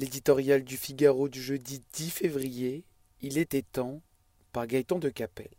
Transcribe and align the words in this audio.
L'éditorial 0.00 0.64
du 0.64 0.78
Figaro 0.78 1.28
du 1.28 1.42
jeudi 1.42 1.82
10 1.92 2.08
février, 2.08 2.84
Il 3.20 3.36
était 3.36 3.60
temps, 3.60 4.00
par 4.50 4.66
Gaëtan 4.66 4.98
de 4.98 5.10
Capelle. 5.10 5.50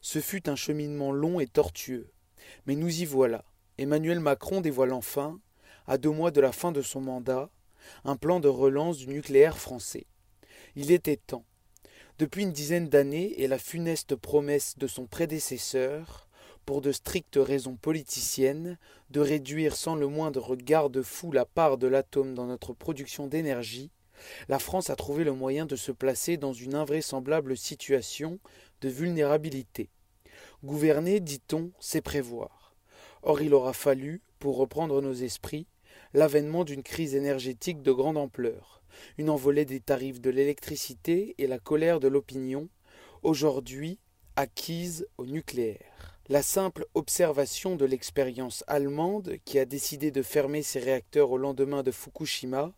Ce 0.00 0.18
fut 0.18 0.48
un 0.48 0.56
cheminement 0.56 1.12
long 1.12 1.38
et 1.38 1.46
tortueux, 1.46 2.10
mais 2.66 2.74
nous 2.74 3.02
y 3.02 3.04
voilà. 3.04 3.44
Emmanuel 3.78 4.18
Macron 4.18 4.60
dévoile 4.60 4.92
enfin, 4.92 5.38
à 5.86 5.98
deux 5.98 6.10
mois 6.10 6.32
de 6.32 6.40
la 6.40 6.50
fin 6.50 6.72
de 6.72 6.82
son 6.82 7.00
mandat, 7.00 7.48
un 8.02 8.16
plan 8.16 8.40
de 8.40 8.48
relance 8.48 8.98
du 8.98 9.06
nucléaire 9.06 9.56
français. 9.56 10.06
Il 10.74 10.90
était 10.90 11.16
temps. 11.16 11.44
Depuis 12.18 12.42
une 12.42 12.52
dizaine 12.52 12.88
d'années 12.88 13.40
et 13.40 13.46
la 13.46 13.58
funeste 13.58 14.16
promesse 14.16 14.76
de 14.78 14.88
son 14.88 15.06
prédécesseur, 15.06 16.27
pour 16.68 16.82
de 16.82 16.92
strictes 16.92 17.38
raisons 17.40 17.76
politiciennes, 17.76 18.76
de 19.08 19.20
réduire 19.20 19.74
sans 19.74 19.94
le 19.94 20.06
moindre 20.06 20.54
garde-fou 20.54 21.32
la 21.32 21.46
part 21.46 21.78
de 21.78 21.86
l'atome 21.86 22.34
dans 22.34 22.44
notre 22.44 22.74
production 22.74 23.26
d'énergie, 23.26 23.90
la 24.50 24.58
France 24.58 24.90
a 24.90 24.94
trouvé 24.94 25.24
le 25.24 25.32
moyen 25.32 25.64
de 25.64 25.76
se 25.76 25.92
placer 25.92 26.36
dans 26.36 26.52
une 26.52 26.74
invraisemblable 26.74 27.56
situation 27.56 28.38
de 28.82 28.90
vulnérabilité. 28.90 29.88
Gouverner, 30.62 31.20
dit-on, 31.20 31.70
c'est 31.80 32.02
prévoir. 32.02 32.76
Or 33.22 33.40
il 33.40 33.54
aura 33.54 33.72
fallu, 33.72 34.20
pour 34.38 34.58
reprendre 34.58 35.00
nos 35.00 35.14
esprits, 35.14 35.66
l'avènement 36.12 36.64
d'une 36.64 36.82
crise 36.82 37.14
énergétique 37.14 37.80
de 37.80 37.92
grande 37.92 38.18
ampleur, 38.18 38.82
une 39.16 39.30
envolée 39.30 39.64
des 39.64 39.80
tarifs 39.80 40.20
de 40.20 40.28
l'électricité 40.28 41.34
et 41.38 41.46
la 41.46 41.58
colère 41.58 41.98
de 41.98 42.08
l'opinion, 42.08 42.68
aujourd'hui 43.22 43.98
acquise 44.36 45.06
au 45.16 45.24
nucléaire. 45.24 46.07
La 46.30 46.42
simple 46.42 46.84
observation 46.92 47.74
de 47.74 47.86
l'expérience 47.86 48.62
allemande, 48.66 49.36
qui 49.46 49.58
a 49.58 49.64
décidé 49.64 50.10
de 50.10 50.20
fermer 50.20 50.62
ses 50.62 50.78
réacteurs 50.78 51.30
au 51.30 51.38
lendemain 51.38 51.82
de 51.82 51.90
Fukushima, 51.90 52.74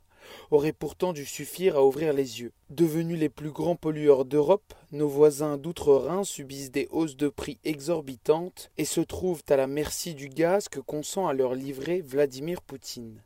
aurait 0.53 0.73
pourtant 0.73 1.13
dû 1.13 1.27
suffire 1.27 1.77
à 1.77 1.85
ouvrir 1.85 2.13
les 2.13 2.43
yeux. 2.43 2.53
Devenus 2.69 3.19
les 3.19 3.29
plus 3.29 3.51
grands 3.51 3.75
pollueurs 3.75 4.25
d'Europe, 4.25 4.73
nos 4.93 5.09
voisins 5.09 5.57
d'outre-Rhin 5.57 6.23
subissent 6.23 6.71
des 6.71 6.87
hausses 6.93 7.17
de 7.17 7.29
prix 7.29 7.59
exorbitantes 7.65 8.71
et 8.79 8.85
se 8.85 9.01
trouvent 9.01 9.43
à 9.49 9.57
la 9.57 9.67
merci 9.67 10.15
du 10.15 10.29
gaz 10.29 10.69
que 10.69 10.79
consent 10.79 11.27
à 11.27 11.33
leur 11.33 11.57
livrer 11.57 12.03
Vladimir 12.03 12.63
Poutine. 12.63 13.21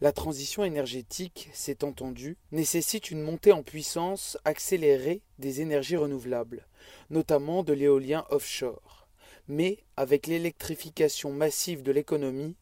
La 0.00 0.12
transition 0.12 0.62
énergétique, 0.62 1.48
c'est 1.52 1.82
entendu, 1.82 2.36
nécessite 2.52 3.10
une 3.10 3.22
montée 3.22 3.50
en 3.50 3.64
puissance 3.64 4.38
accélérée 4.44 5.22
des 5.40 5.60
énergies 5.60 5.96
renouvelables, 5.96 6.68
notamment 7.10 7.64
de 7.64 7.72
l'éolien 7.72 8.24
offshore 8.30 9.00
mais 9.48 9.78
avec 9.96 10.26
l'électrification 10.26 11.32
massive 11.32 11.82
de 11.82 11.92
l'économie, 11.92 12.56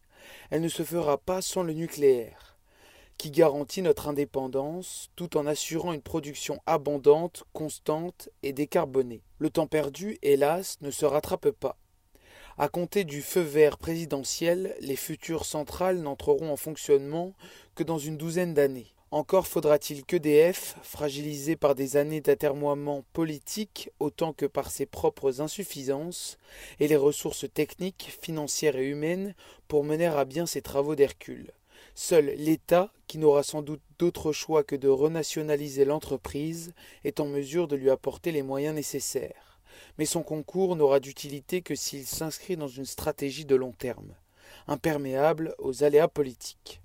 elle 0.50 0.62
ne 0.62 0.68
se 0.68 0.82
fera 0.82 1.18
pas 1.18 1.42
sans 1.42 1.62
le 1.62 1.72
nucléaire, 1.72 2.56
qui 3.16 3.30
garantit 3.30 3.82
notre 3.82 4.08
indépendance 4.08 5.10
tout 5.16 5.36
en 5.36 5.46
assurant 5.46 5.92
une 5.92 6.02
production 6.02 6.60
abondante, 6.66 7.44
constante 7.52 8.28
et 8.42 8.52
décarbonée. 8.52 9.22
Le 9.38 9.50
temps 9.50 9.66
perdu, 9.66 10.18
hélas, 10.22 10.78
ne 10.80 10.90
se 10.90 11.04
rattrape 11.04 11.50
pas. 11.50 11.76
À 12.56 12.68
compter 12.68 13.04
du 13.04 13.22
feu 13.22 13.40
vert 13.40 13.78
présidentiel, 13.78 14.74
les 14.80 14.96
futures 14.96 15.44
centrales 15.44 15.98
n'entreront 15.98 16.50
en 16.50 16.56
fonctionnement 16.56 17.34
que 17.76 17.84
dans 17.84 17.98
une 17.98 18.16
douzaine 18.16 18.52
d'années. 18.52 18.92
Encore 19.10 19.46
faudra-t-il 19.46 20.04
qu'EDF, 20.04 20.76
fragilisé 20.82 21.56
par 21.56 21.74
des 21.74 21.96
années 21.96 22.20
d'atermoiement 22.20 23.04
politique 23.14 23.90
autant 24.00 24.34
que 24.34 24.44
par 24.44 24.70
ses 24.70 24.84
propres 24.84 25.40
insuffisances, 25.40 26.36
ait 26.78 26.88
les 26.88 26.96
ressources 26.96 27.46
techniques, 27.54 28.14
financières 28.20 28.76
et 28.76 28.86
humaines 28.86 29.34
pour 29.66 29.82
mener 29.82 30.04
à 30.04 30.26
bien 30.26 30.44
ses 30.44 30.60
travaux 30.60 30.94
d'Hercule. 30.94 31.52
Seul 31.94 32.34
l'État, 32.36 32.92
qui 33.06 33.16
n'aura 33.16 33.42
sans 33.42 33.62
doute 33.62 33.80
d'autre 33.98 34.32
choix 34.32 34.62
que 34.62 34.76
de 34.76 34.88
renationaliser 34.88 35.86
l'entreprise, 35.86 36.74
est 37.02 37.18
en 37.18 37.26
mesure 37.26 37.66
de 37.66 37.76
lui 37.76 37.88
apporter 37.88 38.30
les 38.30 38.42
moyens 38.42 38.74
nécessaires. 38.74 39.58
Mais 39.96 40.04
son 40.04 40.22
concours 40.22 40.76
n'aura 40.76 41.00
d'utilité 41.00 41.62
que 41.62 41.74
s'il 41.74 42.06
s'inscrit 42.06 42.58
dans 42.58 42.68
une 42.68 42.84
stratégie 42.84 43.46
de 43.46 43.56
long 43.56 43.72
terme, 43.72 44.14
imperméable 44.66 45.54
aux 45.58 45.82
aléas 45.82 46.08
politiques. 46.08 46.82